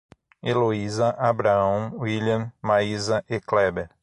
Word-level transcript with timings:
Eloiza, 0.41 1.11
Abraão, 1.19 1.93
Wílian, 1.99 2.51
Maísa 2.59 3.23
e 3.29 3.39
Kléber 3.39 3.91